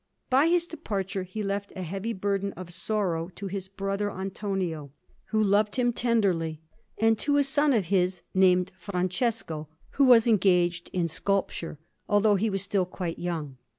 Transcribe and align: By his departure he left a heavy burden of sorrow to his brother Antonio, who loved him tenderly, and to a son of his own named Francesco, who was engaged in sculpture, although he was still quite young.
By 0.31 0.47
his 0.47 0.65
departure 0.65 1.21
he 1.21 1.43
left 1.43 1.71
a 1.75 1.83
heavy 1.83 2.11
burden 2.11 2.53
of 2.53 2.73
sorrow 2.73 3.29
to 3.35 3.45
his 3.45 3.67
brother 3.67 4.09
Antonio, 4.09 4.91
who 5.25 5.43
loved 5.43 5.75
him 5.75 5.91
tenderly, 5.91 6.59
and 6.97 7.19
to 7.19 7.37
a 7.37 7.43
son 7.43 7.71
of 7.71 7.85
his 7.93 8.21
own 8.33 8.41
named 8.41 8.71
Francesco, 8.79 9.67
who 9.91 10.05
was 10.05 10.25
engaged 10.25 10.89
in 10.91 11.07
sculpture, 11.07 11.77
although 12.09 12.33
he 12.33 12.49
was 12.49 12.63
still 12.63 12.87
quite 12.87 13.19
young. 13.19 13.57